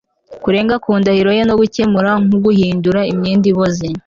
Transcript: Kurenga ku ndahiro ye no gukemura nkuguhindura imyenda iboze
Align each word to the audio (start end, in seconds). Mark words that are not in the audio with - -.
Kurenga 0.43 0.75
ku 0.83 0.89
ndahiro 0.99 1.29
ye 1.37 1.43
no 1.47 1.55
gukemura 1.61 2.11
nkuguhindura 2.23 3.01
imyenda 3.11 3.45
iboze 3.51 3.87